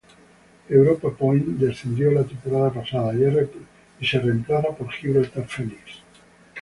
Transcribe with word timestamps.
Europa 0.69 1.11
Point 1.11 1.51
descendió 1.59 2.09
la 2.11 2.23
temporada 2.23 2.71
pasada 2.73 3.13
y 3.13 3.23
es 4.01 4.11
reemplazado 4.23 4.75
por 4.75 4.89
Gibraltar 4.91 5.47
Phoenix. 5.47 6.01